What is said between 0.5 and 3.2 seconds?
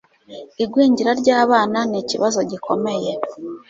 igwingira ry'abana n'ikibazo gikomeye